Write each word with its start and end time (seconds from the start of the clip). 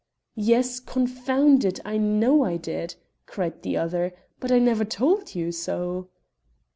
"Yes, 0.33 0.79
confound 0.79 1.63
it, 1.63 1.79
I 1.85 1.97
know 1.99 2.43
I 2.43 2.57
did," 2.57 2.95
cried 3.27 3.61
the 3.61 3.77
other, 3.77 4.13
"but 4.39 4.51
I 4.51 4.57
never 4.57 4.83
told 4.83 5.35
you 5.35 5.51
so." 5.51 6.09